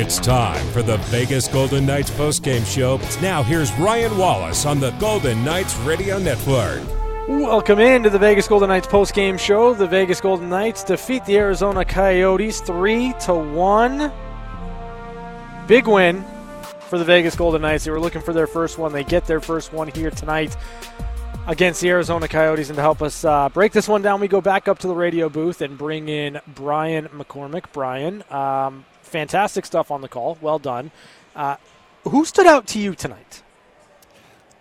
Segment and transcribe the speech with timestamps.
[0.00, 3.00] It's time for the Vegas Golden Knights postgame show.
[3.20, 6.80] Now here's Ryan Wallace on the Golden Knights Radio Network.
[7.26, 9.74] Welcome in to the Vegas Golden Knights postgame show.
[9.74, 14.12] The Vegas Golden Knights defeat the Arizona Coyotes 3 to 1.
[15.66, 16.24] Big win
[16.82, 17.82] for the Vegas Golden Knights.
[17.82, 18.92] They were looking for their first one.
[18.92, 20.56] They get their first one here tonight
[21.48, 22.68] against the Arizona Coyotes.
[22.68, 24.94] And to help us uh, break this one down, we go back up to the
[24.94, 27.64] radio booth and bring in Brian McCormick.
[27.72, 30.38] Brian, um, fantastic stuff on the call.
[30.40, 30.90] Well done.
[31.34, 31.56] Uh,
[32.04, 33.42] who stood out to you tonight?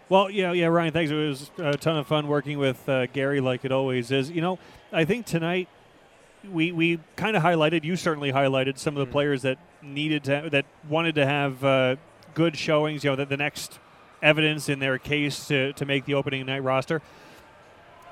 [0.10, 0.94] Well, yeah, yeah, Ryan.
[0.94, 1.12] Thanks.
[1.12, 4.32] It was a ton of fun working with uh, Gary, like it always is.
[4.32, 4.60] You know,
[4.92, 5.68] I think tonight
[6.50, 7.84] we we kind of highlighted.
[7.84, 9.12] You certainly highlighted some of the mm-hmm.
[9.12, 11.96] players that needed to that wanted to have uh,
[12.34, 13.04] good showings.
[13.04, 13.80] You know, that the next
[14.22, 17.02] evidence in their case to to make the opening night roster.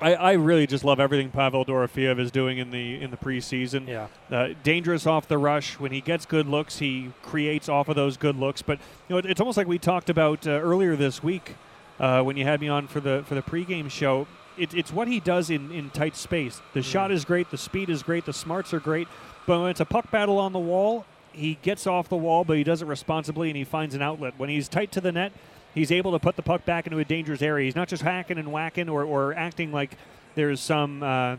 [0.02, 3.88] I, I really just love everything Pavel Dorofeyev is doing in the in the preseason.
[3.88, 5.80] Yeah, uh, dangerous off the rush.
[5.80, 8.62] When he gets good looks, he creates off of those good looks.
[8.62, 11.56] But you know, it, it's almost like we talked about uh, earlier this week
[12.00, 14.28] uh, when you had me on for the for the pregame show.
[14.58, 16.62] It, it's what he does in, in tight space.
[16.74, 16.86] The mm.
[16.86, 17.52] shot is great.
[17.52, 18.26] The speed is great.
[18.26, 19.10] The smarts are great.
[19.46, 22.56] But when it's a puck battle on the wall, he gets off the wall, but
[22.56, 24.34] he does it responsibly and he finds an outlet.
[24.38, 25.34] When he's tight to the net,
[25.76, 27.66] he's able to put the puck back into a dangerous area.
[27.66, 29.92] He's not just hacking and whacking or, or acting like
[30.34, 31.36] there's some uh,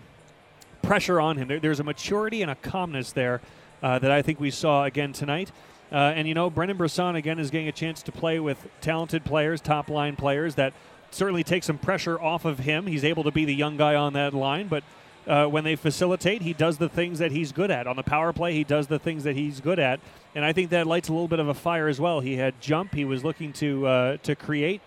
[0.83, 1.49] pressure on him.
[1.49, 3.41] There, there's a maturity and a calmness there
[3.83, 5.51] uh, that I think we saw again tonight.
[5.91, 9.25] Uh, and, you know, Brendan Brisson, again, is getting a chance to play with talented
[9.25, 10.73] players, top line players that
[11.11, 12.87] certainly take some pressure off of him.
[12.87, 14.83] He's able to be the young guy on that line, but
[15.27, 17.87] uh, when they facilitate, he does the things that he's good at.
[17.87, 20.01] On the power play, he does the things that he's good at,
[20.35, 22.21] and I think that lights a little bit of a fire as well.
[22.21, 24.81] He had jump, he was looking to uh, to create,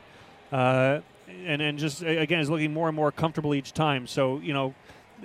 [0.51, 0.99] uh,
[1.45, 4.07] and and just again is looking more and more comfortable each time.
[4.07, 4.73] So you know,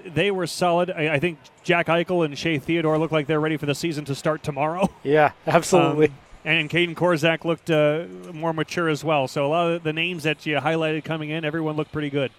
[0.04, 0.90] they were solid.
[0.90, 4.04] I, I, think Jack Eichel and Shea Theodore look like they're ready for the season
[4.06, 4.88] to start tomorrow.
[5.04, 6.06] Yeah, absolutely.
[6.06, 6.14] Um,
[6.46, 9.28] and Kaedan Korczak looked uh, more mature as well.
[9.28, 12.30] So a lot of the names that you highlighted coming in, everyone looked pretty good.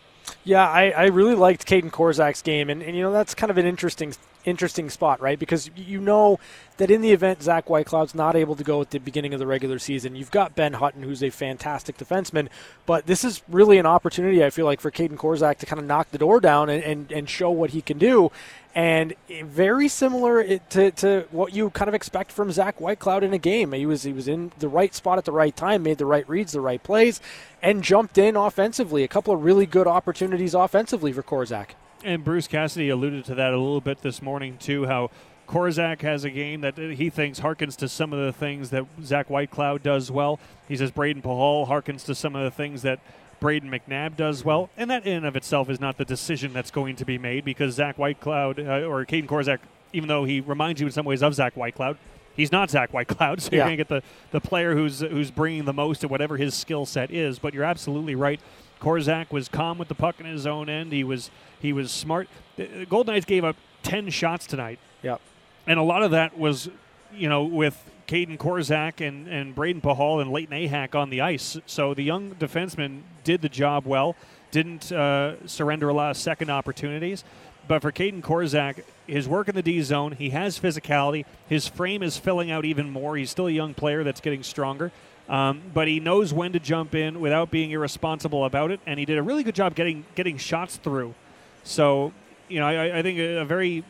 [0.43, 3.57] Yeah, I, I really liked Kaedan Korczak's game, and, and you know that's kind of
[3.57, 4.13] an interesting
[4.45, 5.37] interesting spot, right?
[5.37, 6.39] Because you know
[6.77, 9.47] that in the event Zach Whitecloud's not able to go at the beginning of the
[9.47, 12.47] regular season, you've got Ben Hutton, who's a fantastic defenseman.
[12.85, 15.85] But this is really an opportunity, I feel like, for Kaedan Korczak to kind of
[15.85, 18.31] knock the door down and, and, and show what he can do
[18.75, 23.37] and very similar to, to what you kind of expect from Zach Whitecloud in a
[23.37, 23.71] game.
[23.71, 26.27] He was he was in the right spot at the right time, made the right
[26.27, 27.21] reads, the right plays,
[27.61, 29.03] and jumped in offensively.
[29.03, 31.69] A couple of really good opportunities offensively for Korczak.
[32.05, 34.85] And Bruce Cassidy alluded to that a little bit this morning too.
[34.85, 35.09] How
[35.47, 39.27] Korczak has a game that he thinks harkens to some of the things that Zach
[39.27, 40.39] Whitecloud does well.
[40.67, 42.99] He says Brayden Pachal harkens to some of the things that
[43.41, 46.69] Brayden McNabb does well, and that in and of itself is not the decision that's
[46.69, 49.57] going to be made because Zach Whitecloud uh, or Kaedan Korczak,
[49.91, 51.97] even though he reminds you in some ways of Zach Whitecloud,
[52.35, 55.65] he's not Zach Whitecloud, so you're going to get the, the player who's who's bringing
[55.65, 57.39] the most at whatever his skill set is.
[57.39, 58.39] But you're absolutely right.
[58.85, 60.93] Korczak was calm with the puck in his own end.
[60.93, 62.27] He was he was smart.
[62.55, 64.77] The Golden Knights gave up ten shots tonight.
[65.01, 65.19] Yep.
[65.65, 66.69] And a lot of that was,
[67.11, 67.75] you know, with
[68.07, 71.57] Kaedan Korczak and, and Brayden Pachal and Layton Ahac on the ice.
[71.65, 74.15] So the young defenseman did the job well,
[74.51, 77.23] didn't uh, surrender a lot of second opportunities.
[77.67, 81.25] But for Kaedan Korczak, his work in the D zone, he has physicality.
[81.49, 83.17] His frame is filling out even more.
[83.17, 84.91] He's still a young player that's getting stronger.
[85.27, 89.05] Um, but he knows when to jump in without being irresponsible about it, and he
[89.05, 91.15] did a really good job getting getting shots through.
[91.63, 92.13] So,
[92.47, 93.83] you know, I, I think a, very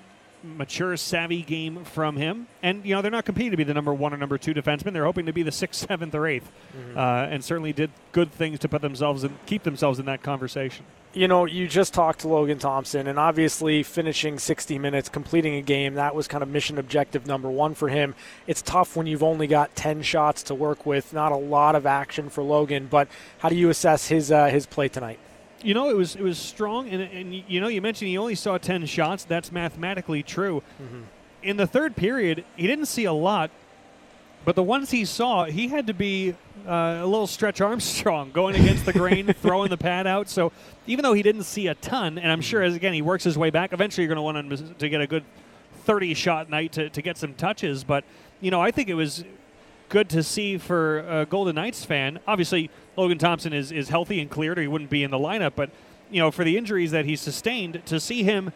[0.43, 2.47] mature, savvy game from him.
[2.63, 4.93] And, you know, they're not competing to be the number one or number two defenseman.
[4.93, 6.97] They're hoping to be the sixth, seventh, or 8th mm-hmm.
[6.97, 10.85] uh, and certainly did good things to put themselves and keep themselves in that conversation.
[11.15, 15.61] You know, you just talked to Logan Thompson, and obviously finishing 60 minutes, completing a
[15.61, 18.15] game, that was kind of mission objective number one for him.
[18.47, 21.85] It's tough when you've only got 10 shots to work with, not a lot of
[21.85, 25.19] action for Logan, but how do you assess his, uh, his play tonight?
[25.65, 28.35] you know, it was it was strong, and, and you know, you mentioned he only
[28.35, 29.23] saw ten shots.
[29.23, 30.61] That's mathematically true.
[30.81, 31.01] Mm-hmm.
[31.41, 33.49] In the third period, he didn't see a lot,
[34.43, 36.35] but the ones he saw, he had to be
[36.67, 40.29] uh, a little stretch Armstrong going against the grain, throwing the pad out.
[40.29, 40.51] So
[40.87, 43.37] even though he didn't see a ton, and I'm sure as again he works his
[43.37, 45.23] way back, eventually you're going to want him to get a good
[45.83, 47.83] 30 shot night to, to get some touches.
[47.83, 48.03] But
[48.41, 49.23] you know, I think it was
[49.89, 52.19] good to see for a Golden Knights fan.
[52.27, 55.53] Obviously, Logan Thompson is, is healthy and cleared, or he wouldn't be in the lineup.
[55.55, 55.69] But
[56.09, 58.51] you know, for the injuries that he sustained, to see him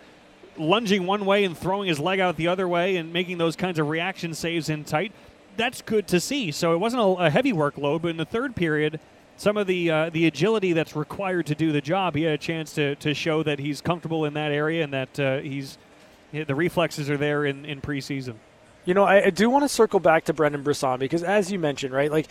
[0.57, 3.79] lunging one way and throwing his leg out the other way and making those kinds
[3.79, 5.11] of reaction saves in tight,
[5.59, 6.51] that's good to see.
[6.51, 8.99] So it wasn't a, a heavy workload, but in the third period,
[9.37, 12.37] some of the uh, the agility that's required to do the job, he had a
[12.37, 15.77] chance to, to show that he's comfortable in that area and that uh, he's
[16.31, 18.35] the reflexes are there in, in preseason.
[18.85, 21.59] You know, I, I do want to circle back to Brendan Brisson because, as you
[21.59, 22.27] mentioned, right, like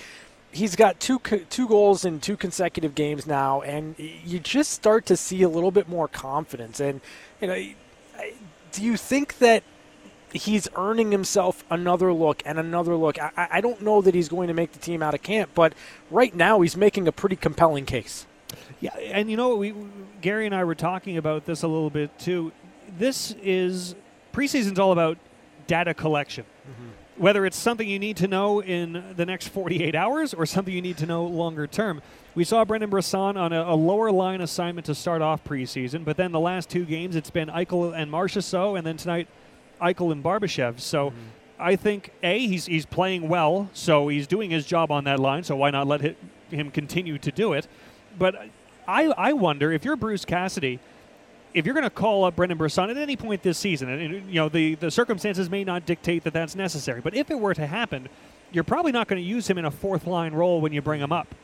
[0.51, 1.19] he's got two
[1.51, 5.71] two goals in two consecutive games now, and you just start to see a little
[5.71, 6.81] bit more confidence.
[6.81, 7.01] And
[7.41, 7.67] you know,
[8.73, 9.63] do you think that
[10.33, 13.21] he's earning himself another look and another look?
[13.21, 15.73] I, I don't know that he's going to make the team out of camp, but
[16.11, 18.27] right now he's making a pretty compelling case.
[18.81, 19.75] Yeah, and you know we
[20.21, 22.53] Gary and I were talking about this a little bit too.
[22.99, 23.95] This is
[24.33, 25.19] preseason's all about
[25.67, 26.45] data collection.
[26.69, 26.89] Mm-hmm
[27.19, 30.81] whether it's something you need to know in the next 48 hours or something you
[30.81, 32.01] need to know longer term.
[32.35, 36.17] We saw Brendan Brisson on a, a, lower line assignment to start off preseason, but
[36.17, 39.27] then the last two games it's been Eichel and Marchessault, and then tonight
[39.81, 40.81] Eichel and Barbashev.
[40.81, 41.19] So mm-hmm.
[41.59, 45.45] I think a he's he's playing well, so he's doing his job on that line.
[45.45, 46.17] So why not let
[46.51, 47.67] him continue to do it?
[48.19, 48.49] But
[48.87, 50.81] I I wonder if you're Bruce Cassidy
[51.55, 54.35] if you're going to call up Brendan Brisson at any point this season, and you
[54.35, 57.67] know the, the circumstances may not dictate that that's necessary, but if it were to
[57.67, 58.09] happen,
[58.53, 61.01] you're probably not going to use him in a fourth line role when you bring
[61.01, 61.35] him up.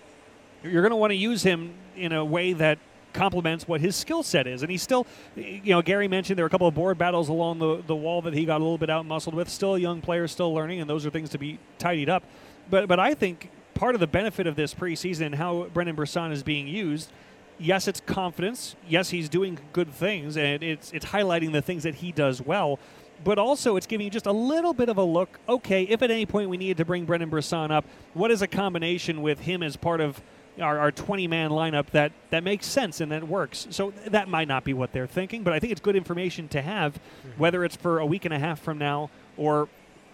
[0.62, 2.78] You're going to want to use him in a way that
[3.14, 4.62] complements what his skill set is.
[4.62, 5.06] And he's still,
[5.36, 8.20] you know, Gary mentioned there were a couple of board battles along the, the wall
[8.22, 9.48] that he got a little bit out muscled with.
[9.48, 12.24] Still a young player, still learning, and those are things to be tidied up.
[12.68, 16.32] But but I think part of the benefit of this preseason and how Brendan Brisson
[16.32, 17.10] is being used–
[17.58, 18.76] yes, it's confidence.
[18.88, 22.78] Yes, he's doing good things, and it's it's highlighting the things that he does well.
[23.22, 25.38] But also, it's giving you just a little bit of a look.
[25.48, 28.48] Okay, if at any point we needed to bring Brendan Brisson up, what is a
[28.48, 30.20] combination with him as part of
[30.60, 33.66] our, our 20 man lineup that, that makes sense and that works.
[33.70, 36.62] So that might not be what they're thinking, but I think it's good information to
[36.62, 37.40] have, mm-hmm.
[37.40, 39.68] whether it's for a week and a half from now or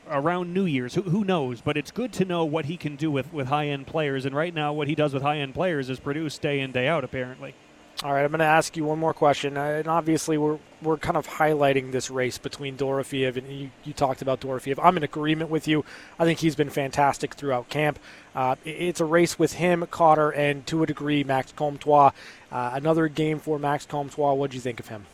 [0.08, 0.94] around New Year's.
[0.94, 1.60] Who, who knows?
[1.60, 4.24] But it's good to know what he can do with, with high end players.
[4.24, 6.88] And right now, what he does with high end players is produce day in, day
[6.88, 7.54] out, apparently.
[8.02, 9.58] All right, I'm going to ask you one more question.
[9.58, 13.92] Uh, and obviously, we're, we're kind of highlighting this race between Dorofeyev, and you, you
[13.92, 14.78] talked about Dorofeyev.
[14.82, 15.84] I'm in agreement with you.
[16.18, 17.98] I think he's been fantastic throughout camp.
[18.34, 22.12] Uh, it's a race with him, Cotter, and to a degree, Max Comtois.
[22.50, 24.32] Uh, another game for Max Comtois.
[24.32, 25.04] What do you think of him?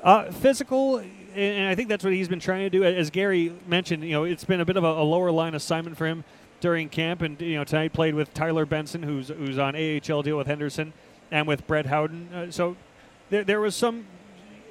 [0.00, 0.98] Uh, physical,
[1.34, 2.84] and I think that's what he's been trying to do.
[2.84, 5.96] As Gary mentioned, you know, it's been a bit of a, a lower line assignment
[5.96, 6.22] for him
[6.60, 10.38] during camp, and you know, tonight played with Tyler Benson, who's who's on AHL deal
[10.38, 10.92] with Henderson,
[11.30, 12.28] and with Brett Howden.
[12.32, 12.76] Uh, so
[13.30, 14.06] there, there was some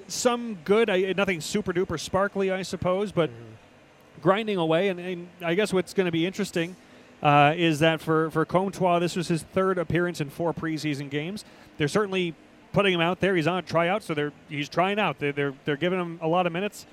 [0.07, 4.21] some good, I, nothing super duper sparkly, I suppose, but mm-hmm.
[4.21, 4.89] grinding away.
[4.89, 6.75] And, and, I guess what's going to be interesting
[7.21, 11.45] uh, is that for for Comtois, this was his third appearance in four preseason games.
[11.77, 12.33] They're certainly
[12.73, 13.35] putting him out there.
[13.35, 15.19] He's on a tryout, so they're he's trying out.
[15.19, 16.85] They're, they're they're giving him a lot of minutes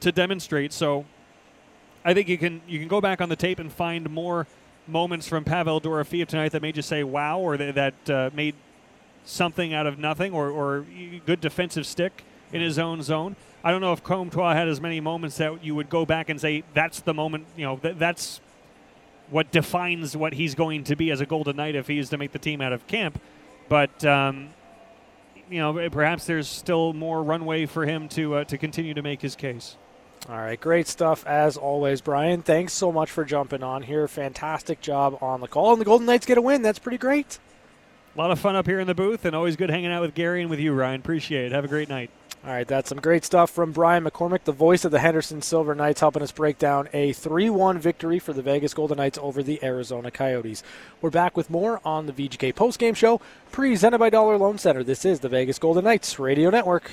[0.00, 0.72] to demonstrate.
[0.72, 1.04] So
[2.04, 4.46] I think you can you can go back on the tape and find more
[4.86, 8.54] moments from Pavel Dorofeyev tonight that made you say wow, or that, that uh, made
[9.24, 10.84] something out of nothing, or, or
[11.26, 13.36] good defensive stick in his own zone.
[13.64, 16.40] I don't know if Comtois had as many moments that you would go back and
[16.40, 17.46] say that's the moment.
[17.56, 18.40] You know, th- that's
[19.30, 22.18] what defines what he's going to be as a Golden Knight if he is to
[22.18, 23.20] make the team out of camp.
[23.68, 24.50] But um,
[25.48, 29.22] you know, perhaps there's still more runway for him to uh, to continue to make
[29.22, 29.76] his case.
[30.28, 32.42] All right, great stuff as always, Brian.
[32.42, 34.06] Thanks so much for jumping on here.
[34.06, 36.62] Fantastic job on the call, and the Golden Knights get a win.
[36.62, 37.38] That's pretty great.
[38.14, 40.14] A lot of fun up here in the booth, and always good hanging out with
[40.14, 41.00] Gary and with you, Ryan.
[41.00, 41.52] Appreciate it.
[41.52, 42.10] Have a great night.
[42.44, 45.74] All right, that's some great stuff from Brian McCormick, the voice of the Henderson Silver
[45.74, 49.42] Knights, helping us break down a 3 1 victory for the Vegas Golden Knights over
[49.42, 50.62] the Arizona Coyotes.
[51.00, 53.20] We're back with more on the VGK postgame show,
[53.50, 54.84] presented by Dollar Loan Center.
[54.84, 56.90] This is the Vegas Golden Knights Radio Network.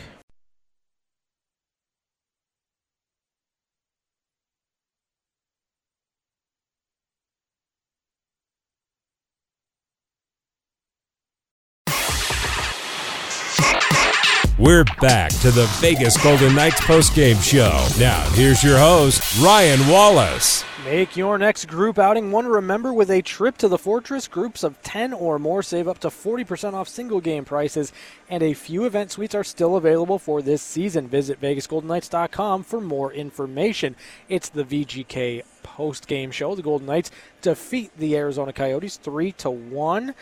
[14.60, 17.88] We're back to the Vegas Golden Knights postgame show.
[17.98, 20.66] Now, here's your host, Ryan Wallace.
[20.84, 24.28] Make your next group outing one remember with a trip to the Fortress.
[24.28, 27.94] Groups of 10 or more save up to 40% off single game prices,
[28.30, 31.08] and a few event suites are still available for this season.
[31.08, 33.96] Visit VegasGoldenKnights.com for more information.
[34.28, 36.54] It's the VGK post-game show.
[36.54, 37.12] The Golden Knights
[37.42, 40.14] defeat the Arizona Coyotes 3 to 1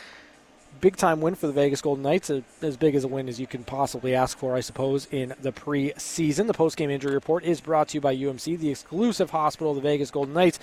[0.77, 2.29] big time win for the Vegas Golden Knights,
[2.61, 5.51] as big as a win as you can possibly ask for, I suppose, in the
[5.51, 6.47] preseason.
[6.47, 9.75] The post game injury report is brought to you by UMC, the exclusive hospital of
[9.75, 10.59] the Vegas Golden Knights.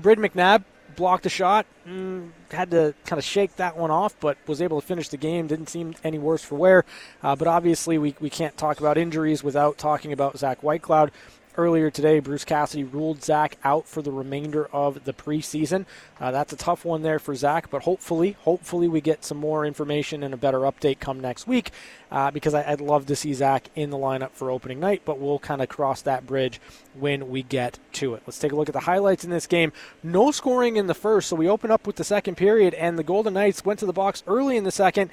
[0.00, 4.38] Brayden McNabb blocked a shot, mm, had to kind of shake that one off, but
[4.46, 5.46] was able to finish the game.
[5.46, 6.84] Didn't seem any worse for wear.
[7.22, 11.10] Uh, but obviously, we, we can't talk about injuries without talking about Zach Whitecloud
[11.56, 15.86] earlier today, Bruce Cassidy ruled Zach out for the remainder of the preseason.
[16.20, 19.64] Uh, that's a tough one there for Zach, but hopefully, hopefully we get some more
[19.64, 21.70] information and a better update come next week
[22.10, 25.18] uh, because I, would love to see Zach in the lineup for opening night, but
[25.18, 26.60] we'll kind of cross that bridge
[26.94, 28.22] when we get to it.
[28.26, 29.72] Let's take a look at the highlights in this game.
[30.02, 33.04] No scoring in the first, so we open up with the second period, and the
[33.04, 35.10] Golden Knights went to the box early in the second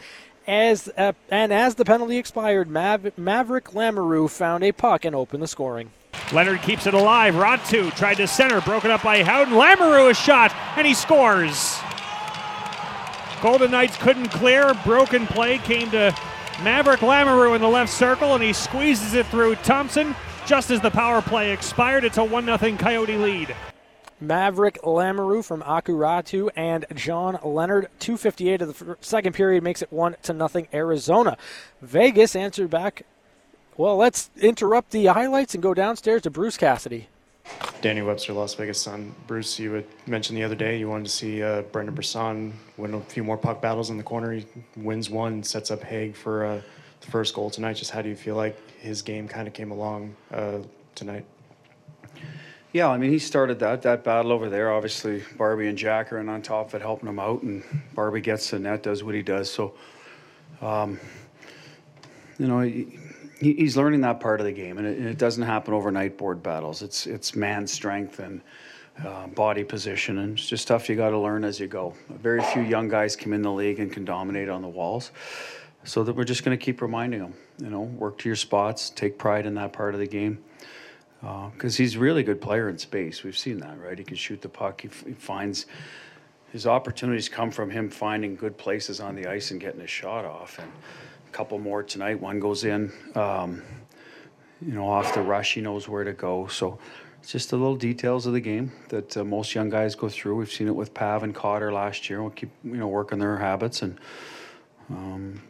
[0.47, 5.41] as uh, and as the penalty expired, Mav- Maverick Lamoureux found a puck and opened
[5.41, 5.91] the scoring.
[6.31, 7.35] Leonard keeps it alive.
[7.35, 9.53] Raty tried to center, broken up by Howden.
[9.53, 11.79] Lamoureux a shot, and he scores.
[13.41, 14.73] Golden Knights couldn't clear.
[14.85, 16.15] Broken play came to
[16.63, 20.15] Maverick Lamoureux in the left circle, and he squeezes it through Thompson
[20.45, 22.03] just as the power play expired.
[22.03, 23.55] It's a 1 0 Coyote lead.
[24.19, 27.89] Maverick Lamoureux from Aku Raty and John Leonard.
[27.99, 31.37] 258 of the second period makes it 1 to nothing Arizona.
[31.81, 33.05] Vegas answered back.
[33.75, 37.07] Well, let's interrupt the highlights and go downstairs to Bruce Cassidy.
[37.81, 39.13] Danny Webster, Las Vegas Sun.
[39.25, 42.93] Bruce, you had mentioned the other day you wanted to see uh, Brendan Brisson win
[42.93, 44.31] a few more puck battles in the corner.
[44.31, 44.45] He
[44.77, 46.61] wins one, sets up Hague for uh,
[47.01, 47.73] the first goal tonight.
[47.73, 50.59] Just how do you feel like his game kind of came along uh,
[50.95, 51.25] tonight?
[52.71, 54.71] Yeah, I mean, he started that that battle over there.
[54.71, 57.63] Obviously, Barbie and Jack are in on top of it, helping him out, and
[57.93, 59.51] Barbie gets the net, does what he does.
[59.51, 59.73] So,
[60.61, 60.99] um,
[62.39, 62.97] you know, he,
[63.45, 66.17] he's learning that part of the game, and it, and it, doesn't happen overnight.
[66.17, 68.41] Board battles, it's it's man strength and
[69.05, 71.93] uh, body position, and it's just stuff you got to learn as you go.
[72.09, 75.11] Very few young guys come in the league and can dominate on the walls.
[75.85, 78.89] So that we're just going to keep reminding them, you know, work to your spots,
[78.89, 80.41] take pride in that part of the game
[81.19, 83.23] because uh, he's a really good player in space.
[83.23, 83.97] We've seen that, right?
[83.97, 84.81] He can shoot the puck.
[84.81, 85.67] He, he, finds
[86.51, 90.25] his opportunities come from him finding good places on the ice and getting his shot
[90.25, 90.59] off.
[90.59, 90.69] And
[91.33, 92.19] couple more tonight.
[92.19, 93.61] One goes in, um,
[94.61, 95.55] you know, off the rush.
[95.55, 96.47] He knows where to go.
[96.47, 96.79] So
[97.19, 100.35] it's just the little details of the game that uh, most young guys go through.
[100.35, 102.21] We've seen it with Pav and Cotter last year.
[102.21, 103.99] We'll keep you know working their habits and.
[104.89, 105.41] Um,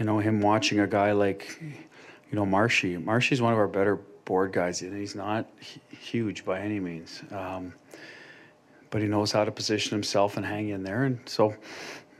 [0.00, 2.96] you know him watching a guy like, you know Marshy.
[2.96, 4.80] Marshy's one of our better board guys.
[4.80, 5.46] And he's not
[5.90, 7.74] huge by any means, um,
[8.88, 11.04] but he knows how to position himself and hang in there.
[11.04, 11.54] And so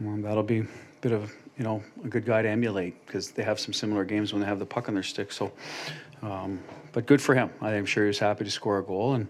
[0.00, 0.66] well, that'll be a
[1.00, 4.32] bit of you know a good guy to emulate because they have some similar games
[4.32, 5.30] when they have the puck on their stick.
[5.30, 5.52] So,
[6.22, 6.58] um,
[6.92, 7.50] but good for him.
[7.60, 9.28] I'm sure he was happy to score a goal, and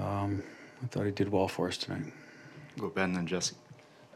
[0.00, 0.42] um,
[0.82, 2.10] I thought he did well for us tonight.
[2.78, 3.54] Go Ben and Jesse.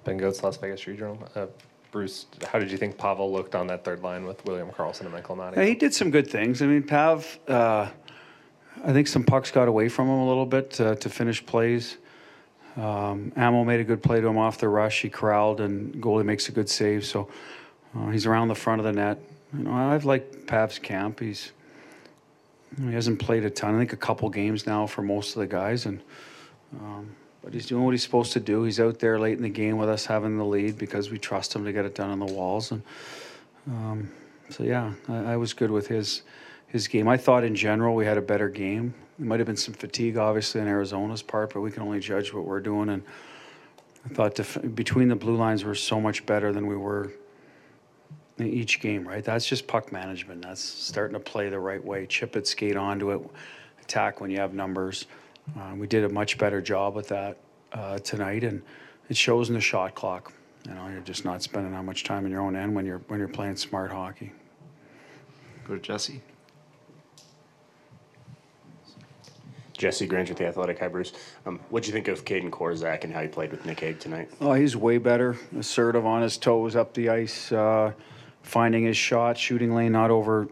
[0.04, 1.18] Ben Gotz, Las Vegas Regional.
[1.34, 1.44] Uh,
[1.90, 5.12] Bruce, how did you think Pavel looked on that third line with William Karlsson and
[5.12, 5.56] Michael Amadio?
[5.56, 6.62] Yeah, he did some good things.
[6.62, 7.90] I mean, Pav, uh,
[8.82, 11.98] I think some pucks got away from him a little bit uh, to finish plays.
[12.76, 15.02] Um, Amo made a good play to him off the rush.
[15.02, 17.06] He corralled, and goalie makes a good save.
[17.06, 17.28] So
[17.96, 19.18] uh, he's around the front of the net.
[19.56, 21.20] You know, I've liked Pav's camp.
[21.20, 21.52] He's
[22.78, 23.74] he hasn't played a ton.
[23.74, 26.02] I think a couple games now for most of the guys, and
[26.78, 27.14] um,
[27.46, 28.64] but he's doing what he's supposed to do.
[28.64, 31.54] He's out there late in the game with us having the lead because we trust
[31.54, 32.72] him to get it done on the walls.
[32.72, 32.82] And
[33.68, 34.10] um,
[34.50, 36.22] so, yeah, I, I, was good with his
[36.68, 37.08] his game.
[37.08, 38.94] I thought in general we had a better game.
[39.18, 42.32] There might have been some fatigue, obviously, in Arizona's part, but we can only judge
[42.32, 42.90] what we're doing.
[42.90, 43.02] And
[44.04, 47.12] I thought def- between the blue lines were so much better than we were
[48.38, 49.24] in each game, right?
[49.24, 50.42] That's just puck management.
[50.42, 53.20] That's starting to play the right way, chip it, skate onto it,
[53.82, 55.06] attack when you have numbers.
[55.58, 57.38] Uh, we did a much better job with that
[57.72, 58.62] uh, tonight, and
[59.08, 60.32] it shows in the shot clock.
[60.66, 62.98] You know, you're just not spending that much time in your own end when you're
[63.06, 64.32] when you're playing smart hockey.
[65.66, 66.20] Go to Jesse.
[69.76, 70.78] Jesse Granger with the Athletic.
[70.78, 71.12] Hi, Bruce.
[71.44, 73.98] Um, what do you think of Kaedan Korczak and how he played with Nick Hague
[73.98, 74.30] tonight?
[74.40, 77.92] Oh, he's way better, assertive on his toes, up the ice, uh,
[78.42, 80.48] finding his shot, shooting lane, not over,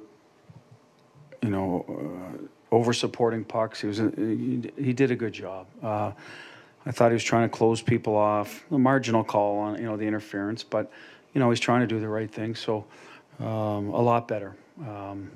[1.43, 3.81] you know, uh, over supporting pucks.
[3.81, 5.67] He was he, he did a good job.
[5.83, 6.13] Uh,
[6.87, 8.65] I thought he was trying to close people off.
[8.71, 10.91] A marginal call on you know the interference, but
[11.33, 12.55] you know he's trying to do the right thing.
[12.55, 12.85] So
[13.41, 14.55] um, a lot better.
[14.81, 15.31] Um,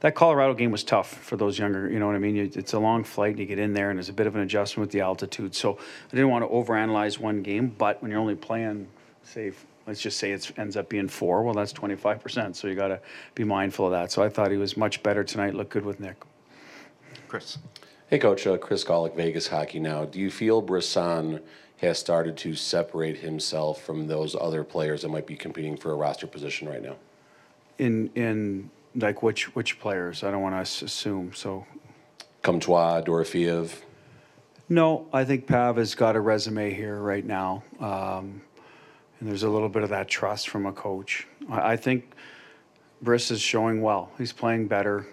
[0.00, 1.90] that Colorado game was tough for those younger.
[1.90, 2.36] You know what I mean?
[2.36, 4.42] It's a long flight, and you get in there, and there's a bit of an
[4.42, 5.54] adjustment with the altitude.
[5.54, 8.88] So I didn't want to overanalyze one game, but when you're only playing,
[9.22, 9.52] say,
[9.86, 12.56] let's just say it ends up being four, well, that's 25%.
[12.56, 13.00] So you got to
[13.34, 14.10] be mindful of that.
[14.10, 15.54] So I thought he was much better tonight.
[15.54, 16.16] Looked good with Nick.
[17.28, 17.58] Chris.
[18.08, 18.46] Hey, Coach.
[18.46, 20.06] Uh, Chris Gawlik, Vegas Hockey Now.
[20.06, 21.40] Do you feel Brisson
[21.76, 25.94] has started to separate himself from those other players that might be competing for a
[25.94, 26.96] roster position right now?
[27.78, 30.22] In in like which which players?
[30.22, 31.32] I don't want to assume.
[31.34, 31.66] So,
[32.42, 33.82] Comtois, Dorofeyev.
[34.68, 38.40] No, I think Pav has got a resume here right now, um,
[39.18, 41.26] and there's a little bit of that trust from a coach.
[41.48, 42.12] I, I think
[43.02, 44.12] Briss is showing well.
[44.16, 45.06] He's playing better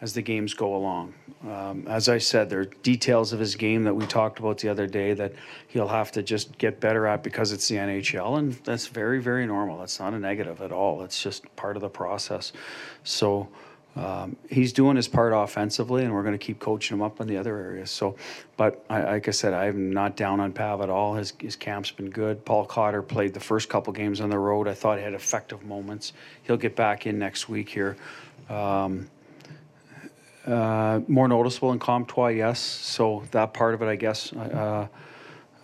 [0.00, 1.14] as the games go along.
[1.48, 4.68] Um, as I said, there are details of his game that we talked about the
[4.68, 5.32] other day that
[5.68, 9.46] he'll have to just get better at because it's the NHL, and that's very, very
[9.46, 9.78] normal.
[9.78, 11.02] That's not a negative at all.
[11.02, 12.52] It's just part of the process.
[13.04, 13.48] So
[13.96, 17.26] um, he's doing his part offensively, and we're going to keep coaching him up in
[17.26, 17.90] the other areas.
[17.90, 18.16] So,
[18.56, 21.14] but I, like I said, I'm not down on Pav at all.
[21.14, 22.44] His, his camp's been good.
[22.44, 24.68] Paul Cotter played the first couple games on the road.
[24.68, 26.12] I thought he had effective moments.
[26.44, 27.96] He'll get back in next week here.
[28.48, 29.08] Um,
[30.48, 32.58] uh, more noticeable in Comtois, yes.
[32.58, 34.32] So that part of it, I guess.
[34.32, 34.88] Uh,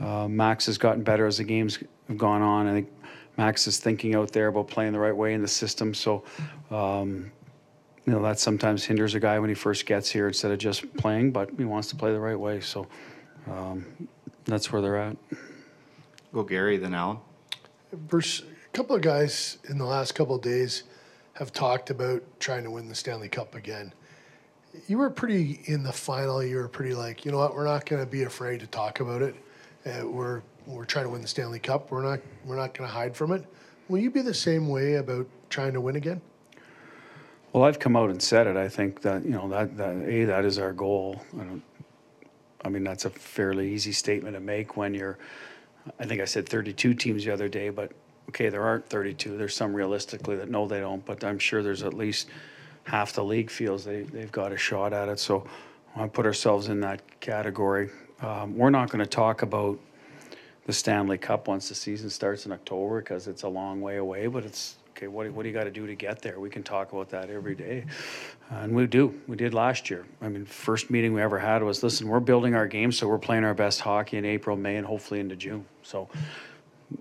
[0.00, 2.66] uh, Max has gotten better as the games have gone on.
[2.66, 2.92] I think
[3.36, 5.94] Max is thinking out there about playing the right way in the system.
[5.94, 6.24] So,
[6.70, 7.30] um,
[8.04, 10.94] you know, that sometimes hinders a guy when he first gets here instead of just
[10.96, 12.60] playing, but he wants to play the right way.
[12.60, 12.86] So
[13.50, 14.08] um,
[14.44, 15.16] that's where they're at.
[16.32, 17.18] Go Gary, then Alan.
[17.92, 20.82] Bruce, a couple of guys in the last couple of days
[21.34, 23.92] have talked about trying to win the Stanley Cup again.
[24.86, 26.42] You were pretty in the final.
[26.42, 27.54] You were pretty like, you know what?
[27.54, 29.34] We're not going to be afraid to talk about it.
[29.86, 31.90] Uh, we're we're trying to win the Stanley Cup.
[31.90, 33.44] We're not we're not going to hide from it.
[33.88, 36.20] Will you be the same way about trying to win again?
[37.52, 38.56] Well, I've come out and said it.
[38.56, 41.22] I think that you know that that a that is our goal.
[41.38, 41.44] I.
[42.64, 45.18] I mean, that's a fairly easy statement to make when you're.
[46.00, 47.92] I think I said 32 teams the other day, but
[48.30, 49.36] okay, there aren't 32.
[49.36, 51.04] There's some realistically that no, they don't.
[51.04, 52.28] But I'm sure there's at least
[52.84, 55.18] half the league feels they they've got a shot at it.
[55.18, 55.46] So
[55.96, 57.90] I put ourselves in that category.
[58.20, 59.78] Um, we're not going to talk about
[60.66, 64.26] the Stanley Cup once the season starts in October because it's a long way away,
[64.26, 66.38] but it's okay, what, what do you got to do to get there?
[66.38, 67.84] We can talk about that every day.
[68.50, 69.20] And we do.
[69.26, 70.06] We did last year.
[70.22, 73.18] I mean, first meeting we ever had was listen, we're building our game, so we're
[73.18, 75.66] playing our best hockey in April, May, and hopefully into June.
[75.82, 76.08] So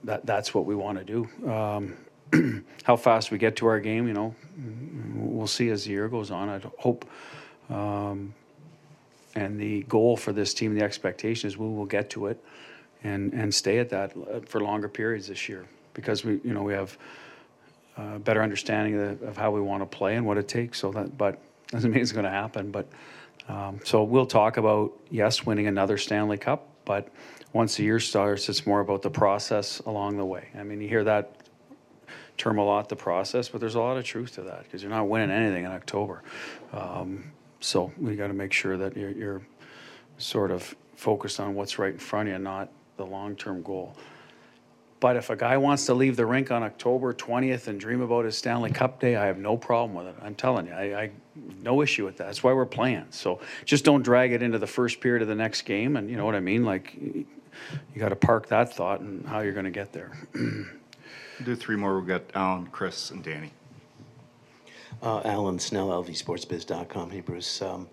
[0.03, 1.49] that, that's what we want to do.
[1.49, 1.95] Um,
[2.83, 4.35] how fast we get to our game, you know,
[5.15, 6.49] we'll see as the year goes on.
[6.49, 7.05] I hope.
[7.69, 8.33] Um,
[9.35, 12.43] and the goal for this team, the expectation is we will get to it
[13.03, 16.63] and, and stay at that uh, for longer periods this year because we, you know,
[16.63, 16.97] we have
[17.97, 20.79] uh, better understanding of, of, how we want to play and what it takes.
[20.79, 22.71] So that, but doesn't mean it's going to happen.
[22.71, 22.87] But
[23.47, 27.09] um, so we'll talk about yes, winning another Stanley Cup, but
[27.53, 30.47] once the year starts, it's more about the process along the way.
[30.57, 31.35] I mean, you hear that
[32.37, 34.91] term a lot, the process, but there's a lot of truth to that because you're
[34.91, 36.23] not winning anything in October.
[36.71, 39.41] Um, so we got to make sure that you're, you're
[40.17, 43.95] sort of focused on what's right in front of you, not the long-term goal.
[44.99, 48.23] But if a guy wants to leave the rink on October 20th and dream about
[48.23, 50.15] his Stanley Cup day, I have no problem with it.
[50.23, 51.11] I'm telling you, I, I
[51.61, 52.27] no issue with that.
[52.27, 53.07] That's why we're playing.
[53.09, 55.97] So just don't drag it into the first period of the next game.
[55.97, 56.63] And you know what I mean?
[56.63, 57.25] Like you
[57.97, 60.17] got to park that thought and how you're going to get there.
[61.43, 61.97] Do three more.
[61.97, 63.51] We've got Alan, Chris, and Danny.
[65.01, 67.09] Uh, Alan Snell, lvsportsbiz.com.
[67.09, 67.61] Hey, Bruce.
[67.61, 67.89] Um,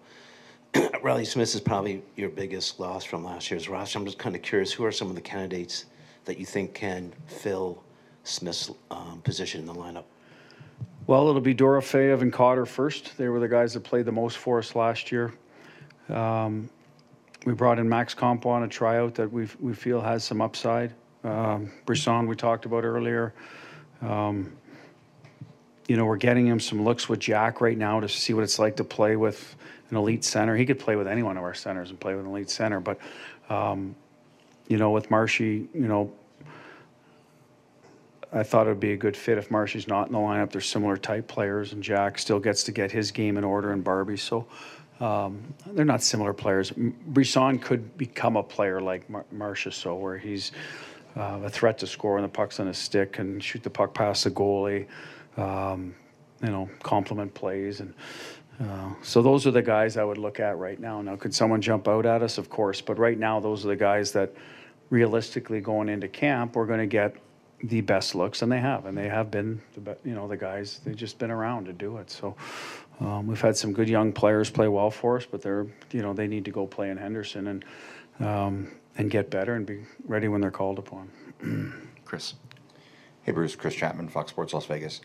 [1.03, 3.99] Riley Smith is probably your biggest loss from last year's roster.
[3.99, 5.87] I'm just kind of curious, who are some of the candidates
[6.27, 7.83] that you think can fill
[8.23, 10.05] Smith's um, position in the lineup?
[11.07, 13.17] Well, it'll be Dorofeyev and Cotter first.
[13.17, 15.33] They were the guys that played the most for us last year.
[16.09, 16.71] Um,
[17.47, 20.93] we brought in Max Comtois on a tryout that we we feel has some upside.
[21.25, 23.35] Um, Brisson, we talked about earlier.
[24.01, 24.53] Um,
[25.87, 28.59] you know, we're getting him some looks with Jack right now to see what it's
[28.59, 29.57] like to play with
[29.91, 30.57] an elite center.
[30.57, 32.81] He could play with any one of our centers and play with an elite center,
[32.81, 32.99] but
[33.49, 33.95] um,
[34.69, 36.13] you know, with Marshy, you know,
[38.33, 40.53] I thought it would be a good fit if Marshy's not in the lineup.
[40.53, 43.83] They're similar type players, and Jack still gets to get his game in order, and
[43.83, 44.17] Barbie.
[44.17, 44.47] So
[45.01, 46.71] um, they're not similar players.
[46.71, 50.53] Brisson could become a player like Mar- Marcia, so where he's
[51.17, 53.95] uh, a threat to score when the puck's on his stick and shoot the puck
[53.95, 54.87] past the goalie.
[55.37, 55.95] Um,
[56.43, 57.95] you know, complement plays and.
[58.61, 61.01] Uh, so those are the guys I would look at right now.
[61.01, 62.37] Now, could someone jump out at us?
[62.37, 64.35] Of course, but right now those are the guys that
[64.91, 67.17] realistically going into camp, we're going to get
[67.63, 70.81] the best looks, and they have, and they have been, the you know, the guys.
[70.85, 72.11] They've just been around to do it.
[72.11, 72.37] So
[73.01, 76.13] um, we've had some good young players play well for us, but they're, you know,
[76.13, 77.65] they need to go play in Henderson and
[78.21, 81.11] um, and get better and be ready when they're called upon.
[82.05, 82.35] Chris.
[83.23, 83.57] Hey, Bruce.
[83.57, 85.01] Chris Chapman, Fox Sports Las Vegas.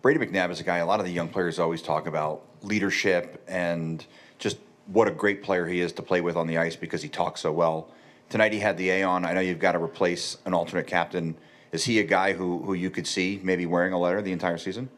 [0.00, 0.78] Brady McNabb is a guy.
[0.78, 4.04] A lot of the young players always talk about leadership and
[4.38, 4.56] just
[4.86, 7.42] what a great player he is to play with on the ice because he talks
[7.42, 7.90] so well.
[8.30, 9.26] Tonight he had the A on.
[9.26, 11.36] I know you've got to replace an alternate captain.
[11.72, 14.56] Is he a guy who, who you could see maybe wearing a letter the entire
[14.56, 14.88] season?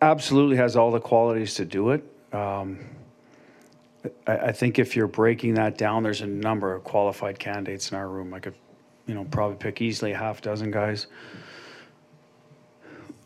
[0.00, 2.04] Absolutely has all the qualities to do it.
[2.32, 2.78] Um,
[4.26, 7.96] I, I, think if you're breaking that down, there's a number of qualified candidates in
[7.96, 8.34] our room.
[8.34, 8.54] I could,
[9.06, 11.06] you know, probably pick easily a half dozen guys.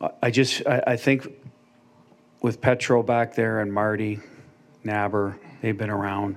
[0.00, 1.28] I, I just, I, I think
[2.42, 4.20] with Petro back there and Marty,
[4.84, 6.36] Naber, they've been around.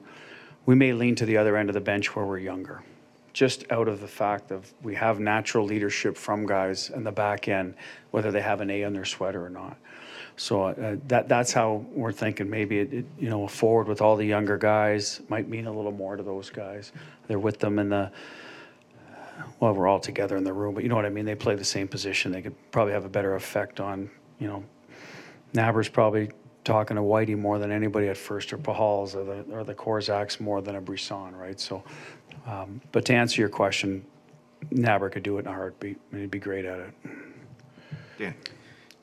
[0.65, 2.84] We may lean to the other end of the bench where we're younger,
[3.34, 7.47] just out of the fact of we have natural leadership from guys in the back
[7.47, 7.75] end,
[8.12, 9.77] whether they have an A on their sweater or not.
[10.38, 12.50] So uh, that that's how we're thinking.
[12.50, 15.91] Maybe it, it, you know forward with all the younger guys might mean a little
[15.91, 16.91] more to those guys.
[17.28, 18.12] They're with them in the
[19.60, 21.26] well, we're all together in the room, but you know what I mean.
[21.26, 22.32] They play the same position.
[22.32, 24.63] They could probably have a better effect on you know.
[25.54, 26.32] Naber's probably
[26.63, 30.39] talking to Whitey more than anybody at first, or Pachals, or the or the Korczaks
[30.39, 31.60] more than a Brisson, right?
[31.60, 31.84] So,
[32.48, 34.06] um, but to answer your question,
[34.72, 36.00] Naber could do it in a heartbeat.
[36.12, 36.94] I mean, he'd be great at it.
[38.20, 38.34] Yeah.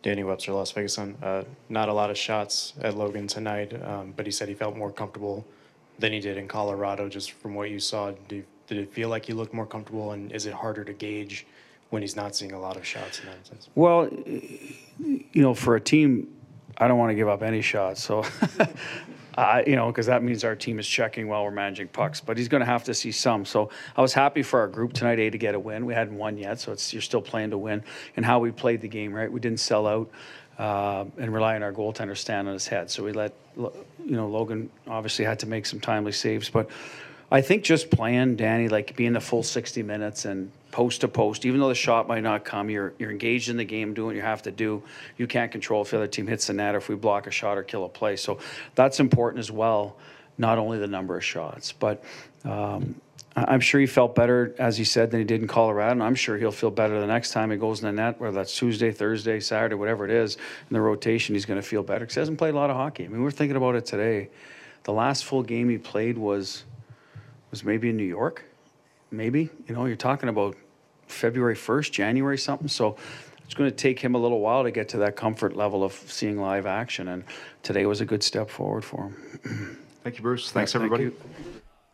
[0.09, 1.19] Danny Webster, Las Vegas Sun.
[1.23, 4.75] Uh, not a lot of shots at Logan tonight, um, but he said he felt
[4.75, 5.47] more comfortable
[5.99, 7.11] than he did in Colorado.
[7.11, 10.47] Just from what you saw, did it feel like he looked more comfortable, and is
[10.47, 11.47] it harder to gauge
[11.91, 13.69] when he's not seeing a lot of shots in that sense?
[13.75, 14.09] Well,
[14.99, 16.35] you know, for a team,
[16.79, 18.03] I don't want to give up any shots.
[18.03, 18.25] So,
[19.39, 22.21] uh, you know, because that means our team is checking while we're managing pucks.
[22.21, 23.45] But he's going to have to see some.
[23.45, 25.87] So I was happy for our group tonight, A, to get a win.
[25.87, 27.85] We hadn't won yet, so it's you're still playing to win.
[28.17, 29.31] And how we played the game, right?
[29.31, 30.11] We didn't sell out.
[30.59, 32.91] Uh, and rely on our goaltender stand on his head.
[32.91, 33.71] So we let, you
[34.05, 36.69] know, Logan obviously had to make some timely saves, but
[37.31, 41.45] I think just playing Danny, like being the full 60 minutes and post to post,
[41.45, 44.15] even though the shot might not come, you're you're engaged in the game, doing what
[44.15, 44.81] you have to do.
[45.17, 47.33] You can't control if the other team hits the net or if we block a
[47.33, 48.15] shot or kill a play.
[48.15, 48.39] So
[48.77, 49.97] that's important as well.
[50.39, 52.05] Not only the number of shots, but
[52.45, 52.95] um,
[53.35, 55.91] I'm sure he felt better, as he said, than he did in Colorado.
[55.91, 58.37] And I'm sure he'll feel better the next time he goes in the net, whether
[58.37, 60.37] that's Tuesday, Thursday, Saturday, whatever it is.
[60.37, 62.77] In the rotation, he's going to feel better because he hasn't played a lot of
[62.77, 63.05] hockey.
[63.05, 64.29] I mean, we are thinking about it today.
[64.85, 66.63] The last full game he played was
[67.51, 68.45] was maybe in New York,
[69.11, 69.51] maybe.
[69.67, 70.57] You know, you're talking about
[71.09, 72.69] February 1st, January something.
[72.69, 72.97] So
[73.45, 75.93] it's going to take him a little while to get to that comfort level of
[75.93, 77.09] seeing live action.
[77.09, 77.25] And
[77.63, 79.79] today was a good step forward for him.
[80.05, 80.51] Thank you, Bruce.
[80.51, 81.05] Thanks, Thank everybody.
[81.05, 81.17] you.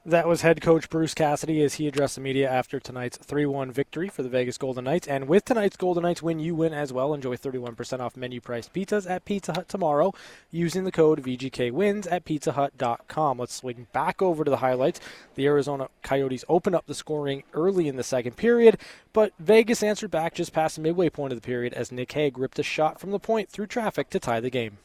[0.06, 3.72] That was head coach Bruce Cassidy as he addressed the media after tonight's 3 1
[3.72, 5.08] victory for the Vegas Golden Knights.
[5.08, 7.14] And with tonight's Golden Knights win, you win as well.
[7.14, 10.12] Enjoy 31% off menu priced pizzas at Pizza Hut tomorrow
[10.50, 13.38] using the code VGKWins at pizzahut.com.
[13.38, 15.00] Let's swing back over to the highlights.
[15.36, 18.76] The Arizona Coyotes opened up the scoring early in the second period,
[19.14, 22.36] but Vegas answered back just past the midway point of the period as Nick Hague
[22.36, 24.76] ripped a shot from the point through traffic to tie the game.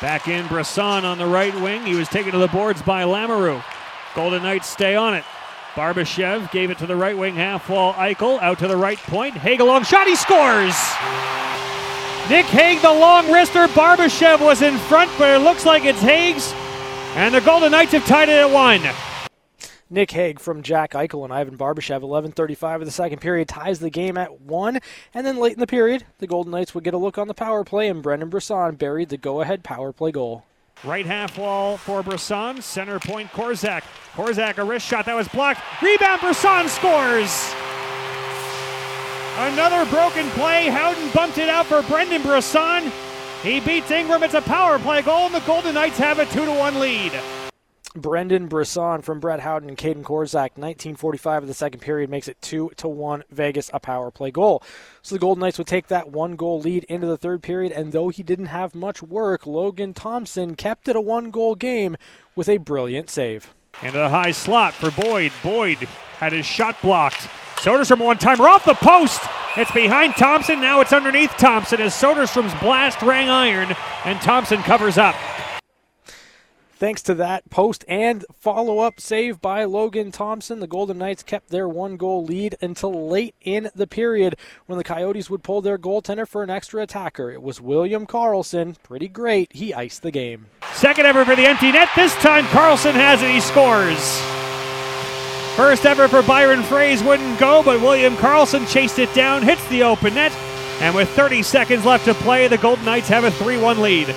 [0.00, 1.86] Back in Brisson on the right wing.
[1.86, 3.62] He was taken to the boards by Lamoureux.
[4.14, 5.24] Golden Knights stay on it.
[5.74, 7.92] Barbashev gave it to the right wing half wall.
[7.94, 9.34] Eichel out to the right point.
[9.34, 10.06] Hague a long shot.
[10.06, 10.74] He scores.
[12.28, 13.66] Nick Hague, the long wrister.
[13.68, 16.52] Barbashev was in front, but it looks like it's Hague's.
[17.14, 18.82] And the Golden Knights have tied it at one.
[19.90, 23.88] Nick Hague from Jack Eichel and Ivan Barbashev, 11:35 of the second period, ties the
[23.88, 24.80] game at one.
[25.14, 27.34] And then late in the period, the Golden Knights would get a look on the
[27.34, 30.44] power play, and Brendan Brisson buried the go-ahead power play goal.
[30.84, 32.62] Right half wall for Brisson.
[32.62, 33.82] Center point Korczak.
[34.14, 35.60] Korczak a wrist shot that was blocked.
[35.82, 37.52] Rebound Brisson scores.
[39.38, 40.68] Another broken play.
[40.68, 42.92] Howden bumped it out for Brendan Brisson.
[43.42, 44.22] He beats Ingram.
[44.22, 47.12] It's a power play goal, and the Golden Knights have a two to one lead.
[47.94, 52.40] Brendan Brisson from Brett Howden and Kaedan Korczak, 1945 of the second period makes it
[52.42, 53.24] two to one.
[53.30, 54.62] Vegas a power play goal.
[55.02, 57.92] So the Golden Knights would take that one goal lead into the third period, and
[57.92, 61.96] though he didn't have much work, Logan Thompson kept it a one goal game
[62.36, 63.54] with a brilliant save.
[63.82, 65.32] Into the high slot for Boyd.
[65.42, 65.78] Boyd
[66.18, 67.28] had his shot blocked.
[67.56, 69.20] Soderstrom one timer off the post.
[69.56, 70.60] It's behind Thompson.
[70.60, 73.74] Now it's underneath Thompson as Soderstrom's blast rang iron,
[74.04, 75.16] and Thompson covers up.
[76.78, 81.48] Thanks to that post and follow up save by Logan Thompson, the Golden Knights kept
[81.48, 84.36] their one goal lead until late in the period
[84.66, 87.32] when the Coyotes would pull their goaltender for an extra attacker.
[87.32, 88.80] It was William Karlsson.
[88.84, 89.52] Pretty great.
[89.52, 90.46] He iced the game.
[90.74, 91.88] Second ever for the empty net.
[91.96, 93.32] This time Karlsson has it.
[93.32, 93.98] He scores.
[95.56, 99.82] First ever for Byron Froese wouldn't go, but William Karlsson chased it down, hits the
[99.82, 100.30] open net,
[100.80, 104.14] and with 30 seconds left to play, the Golden Knights have a 3 1 lead.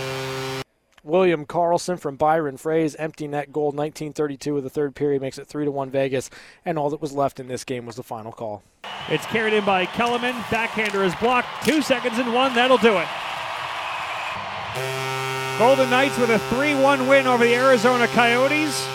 [1.04, 5.48] William Karlsson from Byron Froese, empty net goal, 1932 of the third period makes it
[5.48, 6.30] 3 to 1 Vegas,
[6.64, 8.62] and all that was left in this game was the final call.
[9.10, 10.36] It's carried in by Kellerman.
[10.52, 11.48] Backhander is blocked.
[11.66, 12.54] Two seconds and one.
[12.54, 13.08] That'll do it.
[15.58, 18.88] Golden Knights with a 3 1 win over the Arizona Coyotes.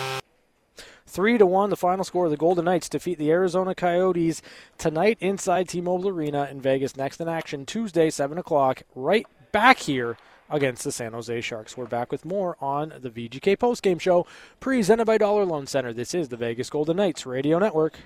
[1.05, 2.29] Three to one, the final score.
[2.29, 4.41] The Golden Knights defeat the Arizona Coyotes
[4.77, 6.95] tonight inside T-Mobile Arena in Vegas.
[6.95, 10.17] Next in action Tuesday, seven o'clock, right back here
[10.49, 11.77] against the San Jose Sharks.
[11.77, 14.25] We're back with more on the VGK postgame show
[14.59, 15.93] presented by Dollar Loan Center.
[15.93, 17.99] This is the Vegas Golden Knights Radio Network.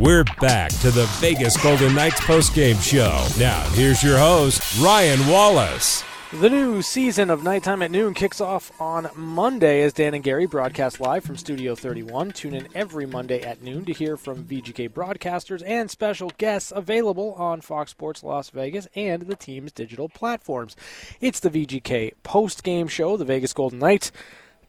[0.00, 3.26] We're back to the Vegas Golden Knights postgame show.
[3.38, 6.02] Now, here's your host, Ryan Wallace.
[6.32, 10.46] The new season of Nighttime at Noon kicks off on Monday as Dan and Gary
[10.46, 12.30] broadcast live from Studio 31.
[12.30, 17.32] Tune in every Monday at noon to hear from VGK broadcasters and special guests available
[17.32, 20.76] on Fox Sports Las Vegas and the team's digital platforms.
[21.20, 23.16] It's the VGK post-game show.
[23.16, 24.12] The Vegas Golden Knights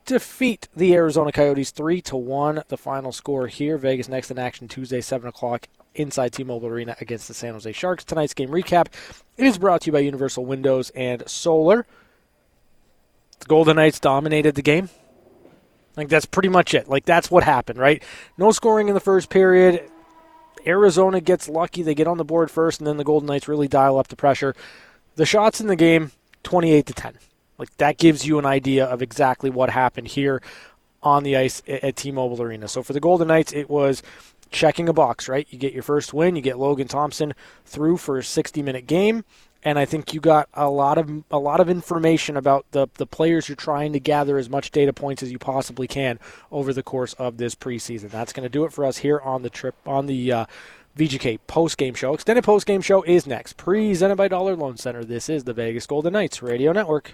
[0.08, 2.64] defeat the Arizona Coyotes 3 to 1.
[2.70, 3.78] The final score here.
[3.78, 8.04] Vegas next in action Tuesday, 7 o'clock inside T-Mobile Arena against the San Jose Sharks.
[8.04, 8.88] Tonight's game recap
[9.38, 11.86] it is brought to you by Universal Windows and Solar.
[13.40, 14.90] The Golden Knights dominated the game.
[15.98, 16.88] Like that's pretty much it.
[16.88, 18.02] Like that's what happened, right?
[18.38, 19.90] No scoring in the first period.
[20.66, 23.68] Arizona gets lucky; they get on the board first, and then the Golden Knights really
[23.68, 24.56] dial up the pressure.
[25.16, 26.12] The shots in the game,
[26.44, 27.18] twenty-eight to ten.
[27.58, 30.42] Like that gives you an idea of exactly what happened here
[31.04, 32.68] on the ice at T-Mobile Arena.
[32.68, 34.04] So for the Golden Knights, it was
[34.52, 35.48] checking a box, right?
[35.50, 37.34] You get your first win, you get Logan Thompson
[37.66, 39.24] through for a 60-minute game,
[39.64, 43.06] and I think you got a lot of a lot of information about the the
[43.06, 46.20] players you're trying to gather as much data points as you possibly can
[46.52, 48.10] over the course of this preseason.
[48.10, 50.46] That's going to do it for us here on the trip on the uh,
[50.98, 52.14] VGK post game show.
[52.14, 55.04] Extended post game show is next, presented by Dollar Loan Center.
[55.04, 57.14] This is the Vegas Golden Knights Radio Network.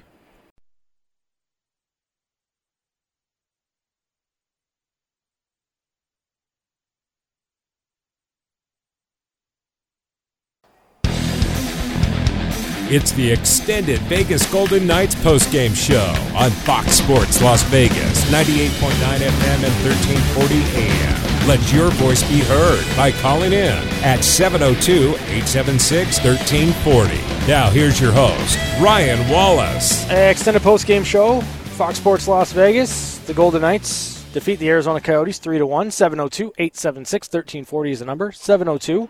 [12.90, 19.64] It's the extended Vegas Golden Knights postgame show on Fox Sports Las Vegas, 98.9 FM
[19.66, 21.48] and 1340 AM.
[21.50, 27.18] Let your voice be heard by calling in at 702 876 1340.
[27.46, 30.10] Now, here's your host, Ryan Wallace.
[30.10, 33.18] Uh, extended postgame show, Fox Sports Las Vegas.
[33.18, 35.92] The Golden Knights defeat the Arizona Coyotes 3 to 1.
[35.92, 38.32] 702 876 1340 is the number.
[38.32, 39.10] 702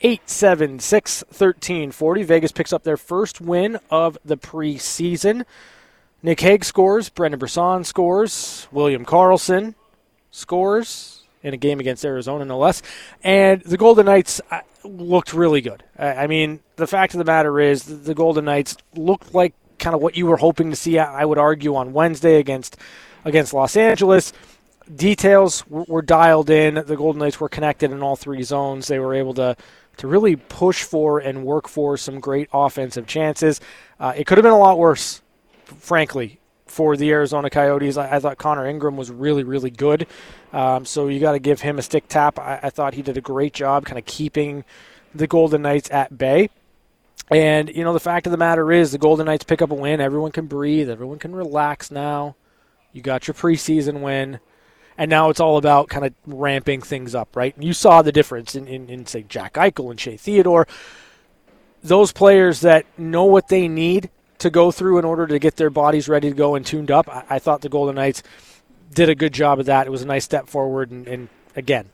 [0.00, 2.22] 876 1340.
[2.22, 5.44] Vegas picks up their first win of the preseason.
[6.22, 7.08] Nick Hague scores.
[7.08, 8.68] Brendan Brisson scores.
[8.72, 9.74] William Karlsson
[10.30, 12.82] scores in a game against Arizona, no less.
[13.22, 15.82] And the Golden Knights uh, looked really good.
[15.98, 20.02] I mean, the fact of the matter is, the Golden Knights looked like kind of
[20.02, 20.98] what you were hoping to see.
[20.98, 22.76] I would argue on Wednesday against
[23.24, 24.32] against Los Angeles.
[24.94, 26.74] Details were dialed in.
[26.74, 28.88] The Golden Knights were connected in all three zones.
[28.88, 29.56] They were able to
[30.00, 33.60] to really push for and work for some great offensive chances.
[33.98, 35.20] Uh, it could have been a lot worse,
[35.64, 37.98] frankly, for the Arizona Coyotes.
[37.98, 40.06] I, I thought Connor Ingram was really, really good.
[40.54, 42.38] Um, so you got to give him a stick tap.
[42.38, 44.64] I, I thought he did a great job kind of keeping
[45.14, 46.48] the Golden Knights at bay.
[47.30, 49.74] And, you know, the fact of the matter is the Golden Knights pick up a
[49.74, 50.00] win.
[50.00, 50.88] Everyone can breathe.
[50.88, 52.36] Everyone can relax now.
[52.94, 54.40] You got your preseason win
[55.00, 57.56] and now it's all about kind of ramping things up, right?
[57.56, 60.68] And you saw the difference in, in, in, say, Jack Eichel and Shea Theodore.
[61.82, 64.10] Those players that know what they need
[64.40, 67.08] to go through in order to get their bodies ready to go and tuned up.
[67.08, 68.22] I, I thought the Golden Knights
[68.92, 69.86] did a good job of that.
[69.86, 70.90] It was a nice step forward.
[70.90, 71.88] And, and again,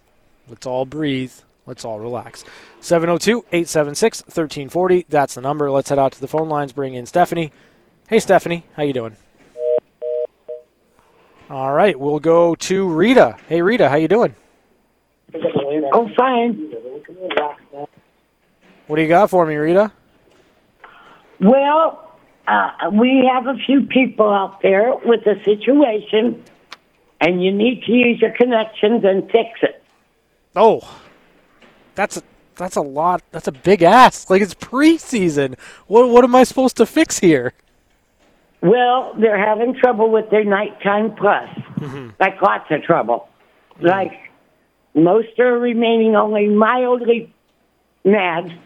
[0.49, 1.33] let's all breathe.
[1.65, 2.45] Let's all relax.
[2.81, 5.07] 702 876 1340.
[5.09, 5.71] That's the number.
[5.71, 7.53] Let's head out to the phone lines, bring in Stephanie.
[8.09, 8.65] Hey, Stephanie.
[8.75, 9.17] How you doing?
[11.49, 13.37] All right, we'll go to Rita.
[13.49, 14.35] Hey, Rita, how you doing?
[15.93, 16.73] Oh, fine.
[18.87, 19.93] What do you got for me, Rita?
[21.41, 26.43] Well, uh, we have a few people out there with a situation,
[27.21, 29.85] and you need to use your connections and fix it.
[30.57, 31.01] Oh,
[31.95, 32.23] that's a
[32.57, 33.23] that's a lot.
[33.31, 34.31] That's a big ask.
[34.31, 35.57] Like it's preseason.
[35.87, 37.53] What what am I supposed to fix here?
[38.67, 41.49] Well, they're having trouble with their nighttime plus,
[41.79, 42.11] mm-hmm.
[42.19, 43.29] like lots of trouble.
[43.77, 43.87] Mm-hmm.
[43.87, 44.13] Like
[44.93, 47.33] most are remaining only mildly
[48.05, 48.59] mad,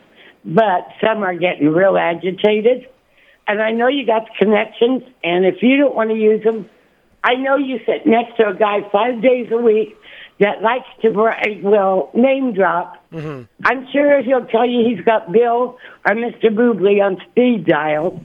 [0.43, 2.89] but some are getting real agitated.
[3.47, 6.71] And I know you got the connections, and if you don't want to use them,
[7.23, 9.99] I know you sit next to a guy five days a week
[10.39, 13.05] that likes to well name drop.
[13.13, 13.43] Mm-hmm.
[13.65, 16.45] I'm sure he'll tell you he's got Bill or Mr.
[16.45, 18.25] Boobley on speed dial.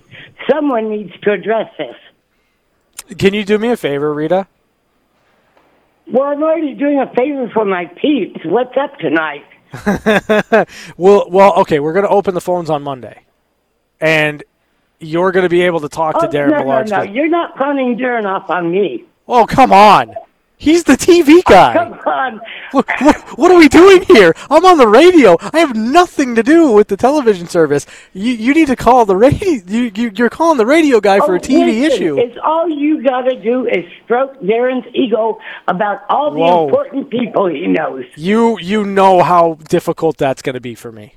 [0.51, 3.17] Someone needs to address this.
[3.17, 4.47] Can you do me a favor, Rita?
[6.12, 8.39] Well, I'm already doing a favor for my peeps.
[8.45, 9.45] What's up tonight?
[10.97, 11.79] well, well, okay.
[11.79, 13.23] We're going to open the phones on Monday,
[13.99, 14.43] and
[14.99, 16.63] you're going to be able to talk oh, to Darren no.
[16.63, 19.03] No, no, you're not punning Darren off on me.
[19.27, 20.13] Oh, come on.
[20.57, 21.73] He's the TV oh, guy.
[21.73, 22.41] Come on.
[22.71, 24.33] What, what, what, are we doing here?
[24.49, 25.37] I'm on the radio.
[25.53, 27.85] I have nothing to do with the television service.
[28.13, 29.35] You, you need to call the radio.
[29.65, 32.19] You, you, you're calling the radio guy for oh, a TV listen, issue.
[32.19, 36.65] It's all you got to do is stroke Darren's ego about all the Whoa.
[36.65, 38.05] important people he knows.
[38.15, 41.15] You you know how difficult that's going to be for me.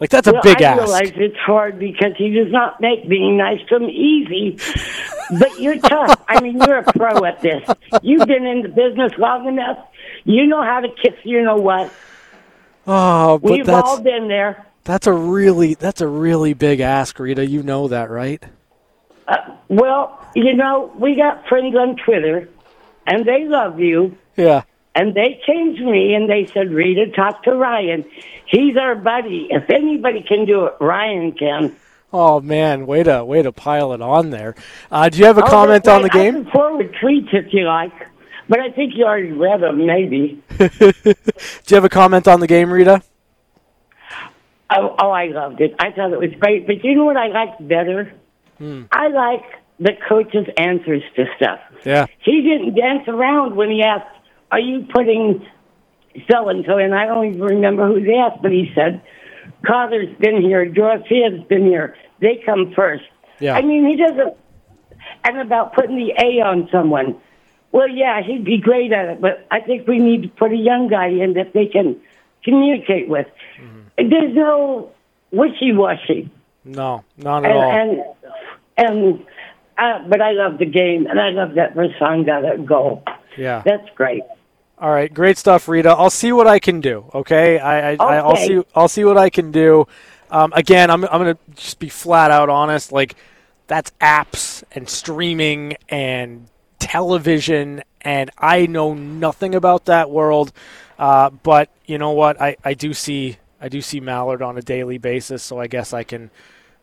[0.00, 0.80] Like that's a big I ask.
[0.80, 4.58] I realize it's hard because he does not make being nice to him easy.
[5.38, 6.22] but you're tough.
[6.28, 7.68] I mean, you're a pro at this.
[8.02, 9.78] You've been in the business long enough.
[10.24, 11.14] You know how to kiss.
[11.24, 11.92] You know what?
[12.86, 14.66] Oh, but We've all been there.
[14.84, 17.44] that's a really that's a really big ask, Rita.
[17.46, 18.42] You know that, right?
[19.26, 19.36] Uh,
[19.68, 22.48] well, you know, we got friends on Twitter,
[23.06, 24.16] and they love you.
[24.36, 24.62] Yeah.
[24.98, 28.04] And they changed me, and they said, Rita, talk to Ryan.
[28.46, 29.46] He's our buddy.
[29.50, 31.76] If anybody can do it, Ryan can.
[32.12, 34.54] Oh man, way to way to pile it on there.
[34.90, 36.08] Uh, do you have a Oh, comment that's on the.
[36.10, 36.44] I game?
[36.44, 37.92] can forward tweets if you like,
[38.48, 40.42] but I think you already read them, maybe.
[40.58, 43.02] do you have a comment on the game, Rita?
[44.70, 45.74] Oh, oh, I loved it.
[45.78, 46.66] I thought it was great.
[46.66, 48.12] But you know what I liked better?
[48.58, 48.82] Hmm.
[48.92, 49.44] I like
[49.80, 51.60] the coach's answers to stuff.
[51.84, 52.06] Yeah.
[52.18, 54.14] He didn't dance around when he asked,
[54.50, 55.46] "Are you putting
[56.30, 59.00] so and so?" And I don't even remember who they asked, but he said,
[59.66, 60.66] "Cotter's been here.
[60.66, 61.96] Dorofeyev's been here.
[62.20, 63.04] They come first.
[63.40, 63.54] Yeah.
[63.56, 64.36] I mean, he doesn't.
[65.24, 67.16] And about putting the A on someone.
[67.70, 70.56] Well, yeah, he'd be great at it, but I think we need to put a
[70.56, 72.00] young guy in that they can
[72.42, 73.26] communicate with.
[73.96, 74.90] There's no
[75.32, 76.30] wishy-washy.
[76.64, 77.72] No, not at And, all.
[77.72, 78.02] and
[78.76, 79.26] and
[79.76, 83.02] uh, but I love the game, and I love that Brisson got a goal.
[83.36, 83.62] Yeah.
[83.64, 84.22] That's great.
[84.80, 85.90] All right, great stuff, Rita.
[85.90, 87.10] I'll see what I can do.
[87.12, 89.86] Okay, I, I, I I'll see I'll see what I can do.
[90.30, 92.92] Um, again, I'm I'm gonna just be flat out honest.
[92.92, 93.16] Like
[93.66, 96.46] that's apps and streaming and
[96.78, 100.52] television, and I know nothing about that world.
[100.96, 102.40] Uh, but you know what?
[102.40, 105.92] I, I do see I do see Mallard on a daily basis, so I guess
[105.92, 106.30] I can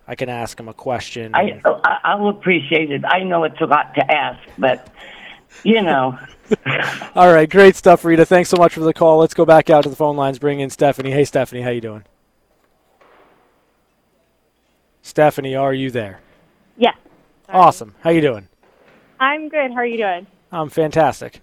[0.05, 1.34] I can ask him a question.
[1.34, 3.03] I I- I'll appreciate it.
[3.05, 4.89] I know it's a lot to ask, but
[5.63, 6.17] you know.
[7.15, 8.25] All right, great stuff, Rita.
[8.25, 9.17] Thanks so much for the call.
[9.17, 10.39] Let's go back out to the phone lines.
[10.39, 11.11] Bring in Stephanie.
[11.11, 12.03] Hey, Stephanie, how you doing?
[15.01, 16.19] Stephanie, are you there?
[16.77, 16.93] Yeah,
[17.49, 17.95] Awesome.
[18.01, 18.47] How you doing?
[19.19, 19.71] I'm good.
[19.71, 20.27] How are you doing?
[20.51, 21.41] I'm fantastic.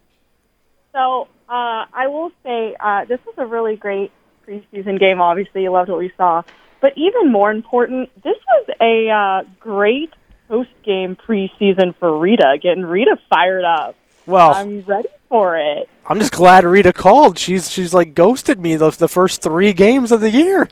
[0.93, 4.11] So, uh, I will say uh, this was a really great
[4.47, 5.21] preseason game.
[5.21, 6.43] Obviously, you loved what we saw,
[6.81, 10.13] but even more important, this was a uh, great
[10.49, 13.97] post-game preseason for Rita, getting Rita fired up.
[14.27, 15.89] Well, I'm ready for it.
[16.07, 17.39] I'm just glad Rita called.
[17.39, 20.69] She's she's like ghosted me the, the first three games of the year.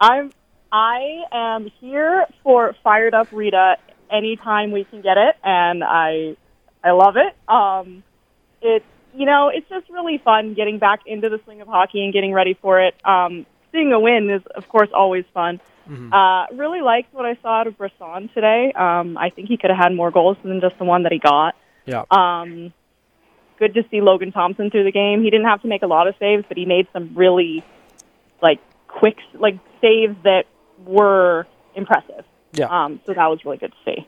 [0.00, 0.32] I'm
[0.70, 3.76] I am here for fired up Rita
[4.10, 6.36] anytime we can get it, and I
[6.82, 7.34] I love it.
[7.50, 8.02] Um,
[8.60, 12.12] it's you know it's just really fun getting back into the swing of hockey and
[12.12, 12.94] getting ready for it.
[13.04, 15.60] Um, seeing a win is of course always fun.
[16.12, 18.72] Uh, really liked what I saw out of Brisson today.
[18.72, 21.18] Um, I think he could have had more goals than just the one that he
[21.18, 21.56] got.
[21.88, 22.04] Yeah.
[22.10, 22.72] Um,
[23.58, 25.22] good to see Logan Thompson through the game.
[25.22, 27.64] He didn't have to make a lot of saves, but he made some really
[28.42, 30.44] like quick like saves that
[30.84, 32.24] were impressive.
[32.52, 32.66] Yeah.
[32.66, 34.06] Um, so that was really good to see.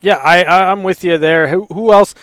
[0.00, 1.48] Yeah, I, I I'm with you there.
[1.48, 2.14] Who, who else?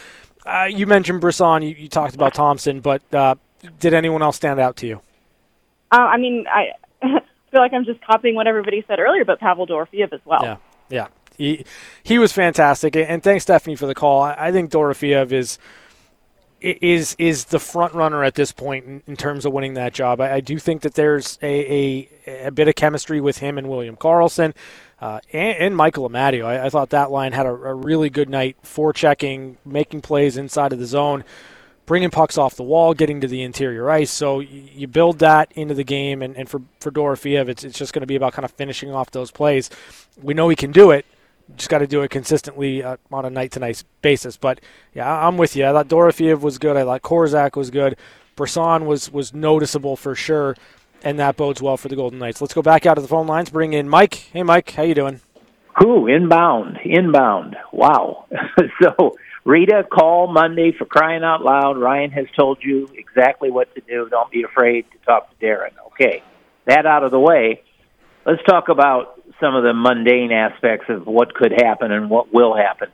[0.45, 1.61] Uh, you mentioned Brisson.
[1.61, 3.35] You, you talked about Thompson, but uh,
[3.79, 5.01] did anyone else stand out to you?
[5.91, 6.69] Uh, I mean, I
[7.51, 10.41] feel like I'm just copying what everybody said earlier about Pavel Dorofeyev as well.
[10.41, 10.57] Yeah,
[10.89, 11.07] yeah.
[11.37, 11.65] He
[12.03, 14.21] he was fantastic, and thanks Stephanie for the call.
[14.21, 15.59] I, think Dorofeyev is
[16.61, 20.21] is is the front runner at this point in, in terms of winning that job.
[20.21, 23.69] I, I do think that there's a, a, a bit of chemistry with him and
[23.69, 24.53] William Karlsson.
[24.97, 26.45] Uh, and, and Michael Amadio.
[26.45, 30.37] I, I thought that line had a, a really good night, for checking, making plays
[30.37, 31.25] inside of the zone,
[31.85, 34.09] bringing pucks off the wall, getting to the interior ice.
[34.09, 37.93] So you build that into the game, and, and for, for Dorofeyev, it's, it's just
[37.93, 39.69] going to be about kind of finishing off those plays.
[40.21, 41.05] We know he can do it.
[41.55, 44.37] Just got to do it consistently uh, on a night to night basis.
[44.37, 44.61] But
[44.93, 45.65] yeah, I'm with you.
[45.65, 46.75] I thought Dorofeyev was good.
[46.75, 47.97] I thought Korczak was good.
[48.35, 50.55] Brisson was was noticeable for sure,
[51.03, 52.41] and that bodes well for the Golden Knights.
[52.41, 53.49] Let's go back out of the phone lines.
[53.49, 54.15] Bring in Mike.
[54.33, 55.21] Hey, Mike, how you doing?
[55.77, 56.79] Who inbound?
[56.83, 57.57] Inbound.
[57.71, 58.25] Wow.
[58.81, 61.77] so Rita, call Monday for crying out loud.
[61.77, 64.09] Ryan has told you exactly what to do.
[64.09, 65.71] Don't be afraid to talk to Darren.
[65.87, 66.23] Okay,
[66.65, 67.61] that out of the way.
[68.25, 72.55] Let's talk about some of the mundane aspects of what could happen and what will
[72.55, 72.89] happen.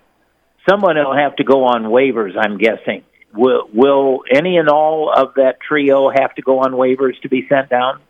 [0.69, 2.33] Someone will have to go on waivers.
[2.37, 3.03] I'm guessing.
[3.33, 7.47] Will will any and all of that trio have to go on waivers to be
[7.47, 8.01] sent down?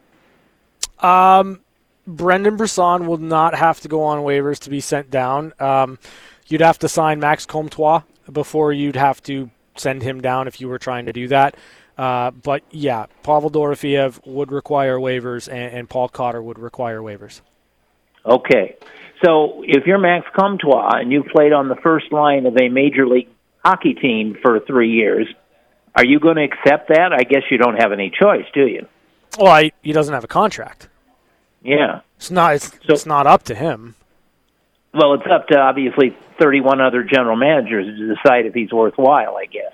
[0.99, 1.61] Um,
[2.07, 5.53] Brendan Brisson will not have to go on waivers to be sent down.
[5.59, 5.99] Um,
[6.47, 8.01] you'd have to sign Max Comtois
[8.31, 11.55] before you'd have to send him down if you were trying to do that.
[11.97, 17.41] Uh, but yeah, Pavel Dorofeyev would require waivers, and, and Paul Cotter would require waivers.
[18.25, 18.77] Okay.
[19.23, 23.07] So if you're Max Comtois and you've played on the first line of a major
[23.07, 23.29] league
[23.63, 25.27] hockey team for three years,
[25.95, 27.13] are you going to accept that?
[27.13, 28.87] I guess you don't have any choice, do you?
[29.37, 30.87] Well, I, he doesn't have a contract.
[31.61, 32.01] Yeah.
[32.17, 32.55] It's not.
[32.55, 33.95] It's, it's not up to him.
[34.93, 39.37] Well, it's up to obviously 31 other general managers to decide if he's worthwhile.
[39.37, 39.73] I guess.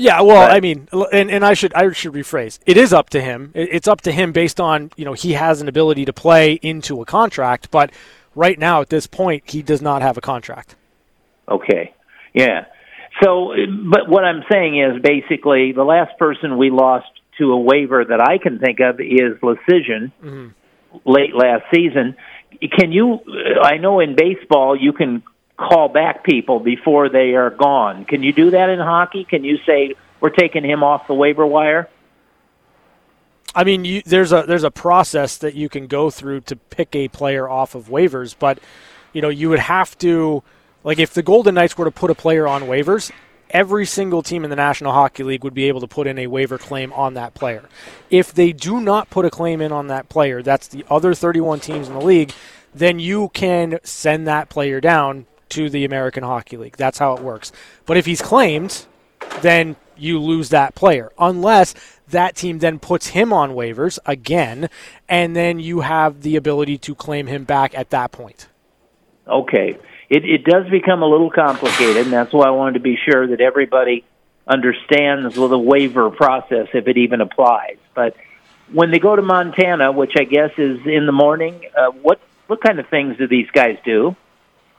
[0.00, 2.60] Yeah, well, I mean, and, and I should I should rephrase.
[2.66, 3.50] It is up to him.
[3.54, 7.02] It's up to him based on you know he has an ability to play into
[7.02, 7.90] a contract, but
[8.36, 10.76] right now at this point he does not have a contract.
[11.48, 11.94] Okay.
[12.32, 12.66] Yeah.
[13.22, 13.52] So,
[13.90, 17.06] but what I'm saying is basically the last person we lost
[17.38, 20.48] to a waiver that I can think of is Leschyshyn Mm-hmm.
[21.04, 22.14] late last season.
[22.78, 23.18] Can you?
[23.62, 25.24] I know in baseball you can
[25.58, 28.04] call back people before they are gone.
[28.04, 29.24] Can you do that in hockey?
[29.24, 31.88] Can you say we're taking him off the waiver wire?
[33.54, 36.94] I mean, you, there's a there's a process that you can go through to pick
[36.94, 38.60] a player off of waivers, but
[39.12, 40.42] you know you would have to
[40.84, 43.10] like if the Golden Knights were to put a player on waivers,
[43.50, 46.28] every single team in the National Hockey League would be able to put in a
[46.28, 47.68] waiver claim on that player.
[48.10, 51.60] If they do not put a claim in on that player, that's the other 31
[51.60, 52.32] teams in the league,
[52.74, 56.76] then you can send that player down to the American Hockey League.
[56.76, 57.52] That's how it works.
[57.86, 58.86] But if he's claimed,
[59.40, 61.74] then you lose that player unless
[62.08, 64.70] that team then puts him on waivers again
[65.08, 68.48] and then you have the ability to claim him back at that point.
[69.26, 69.76] Okay.
[70.08, 73.26] It, it does become a little complicated, and that's why I wanted to be sure
[73.26, 74.04] that everybody
[74.46, 77.76] understands well, the waiver process if it even applies.
[77.94, 78.16] But
[78.72, 82.62] when they go to Montana, which I guess is in the morning, uh, what what
[82.62, 84.16] kind of things do these guys do?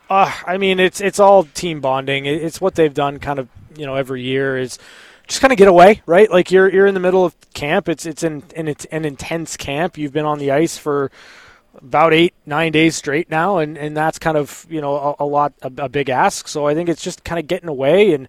[0.10, 2.26] Uh, I mean, it's it's all team bonding.
[2.26, 3.47] It's what they've done kind of
[3.78, 4.80] you know every year is
[5.28, 6.30] just kind of get away, right?
[6.32, 7.88] Like you're you're in the middle of camp.
[7.88, 9.97] It's it's an an, it's an intense camp.
[9.97, 11.12] You've been on the ice for
[11.76, 15.26] about eight nine days straight now, and and that's kind of you know a, a
[15.26, 16.47] lot a, a big ask.
[16.47, 18.28] So I think it's just kind of getting away and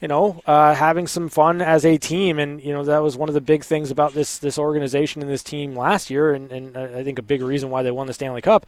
[0.00, 3.30] you know, uh, having some fun as a team, and you know that was one
[3.30, 6.76] of the big things about this this organization and this team last year, and, and
[6.76, 8.66] I think a big reason why they won the Stanley Cup.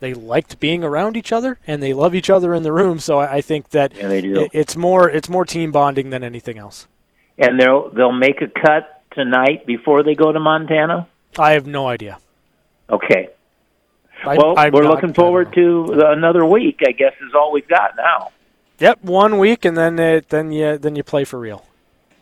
[0.00, 2.98] They liked being around each other, and they love each other in the room.
[2.98, 4.40] So I think that Yeah, they do.
[4.40, 6.88] it- it's more it's more team bonding than anything else.
[7.38, 11.06] And they'll they'll make a cut tonight before they go to Montana.
[11.38, 12.18] I have no idea.
[12.90, 13.28] Okay.
[14.24, 16.80] I- well, I'm we're not- looking forward to another week.
[16.86, 18.30] I guess is all we've got now.
[18.78, 21.64] Yep, one week, and then it, then you then you play for real.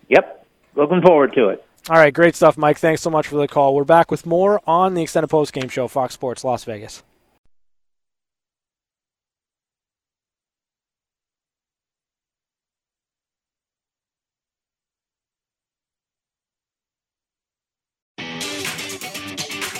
[0.09, 1.65] Yep, looking forward to it.
[1.89, 2.79] All right, great stuff, Mike.
[2.79, 3.75] Thanks so much for the call.
[3.75, 7.03] We're back with more on the extended post game show, Fox Sports Las Vegas.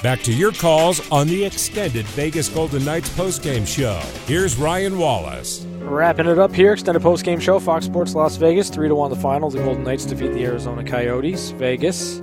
[0.01, 3.99] Back to your calls on the extended Vegas Golden Knights postgame show.
[4.27, 5.65] Here's Ryan Wallace.
[5.81, 9.11] Wrapping it up here, extended post game show, Fox Sports Las Vegas, three to one
[9.11, 9.51] the final.
[9.51, 11.51] The Golden Knights defeat the Arizona Coyotes.
[11.51, 12.23] Vegas,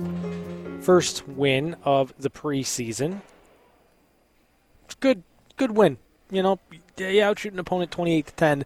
[0.80, 3.20] first win of the preseason.
[4.86, 5.22] It's good,
[5.58, 5.98] good win.
[6.30, 6.58] You know,
[6.96, 8.64] you outshoot an opponent twenty eight to ten.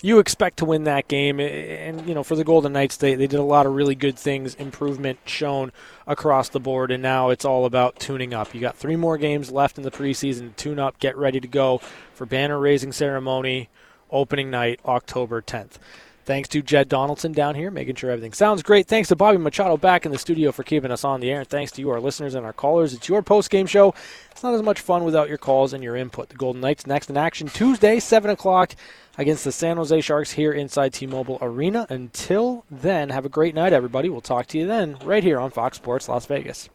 [0.00, 3.26] You expect to win that game, and you know for the Golden Knights, they they
[3.26, 5.72] did a lot of really good things, improvement shown
[6.06, 8.54] across the board, and now it's all about tuning up.
[8.54, 10.54] You got three more games left in the preseason.
[10.54, 11.80] Tune up, get ready to go
[12.14, 13.68] for banner raising ceremony
[14.10, 15.78] opening night, October 10th.
[16.24, 18.86] Thanks to Jed Donaldson down here, making sure everything sounds great.
[18.86, 21.40] Thanks to Bobby Machado back in the studio for keeping us on the air.
[21.40, 22.92] And thanks to you, our listeners and our callers.
[22.92, 23.94] It's your post game show.
[24.30, 26.28] It's not as much fun without your calls and your input.
[26.28, 28.74] The Golden Knights next in action Tuesday, 7 o'clock
[29.18, 31.86] against the San Jose Sharks here inside T Mobile Arena.
[31.90, 34.08] Until then, have a great night, everybody.
[34.08, 36.70] We'll talk to you then, right here on Fox Sports Las Vegas.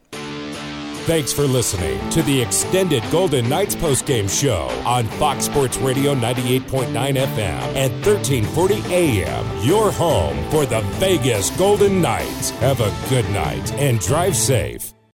[1.04, 6.92] Thanks for listening to the extended Golden Knights postgame show on Fox Sports Radio 98.9
[6.92, 9.62] FM and 1340 AM.
[9.62, 12.50] Your home for the Vegas Golden Knights.
[12.60, 14.93] Have a good night and drive safe.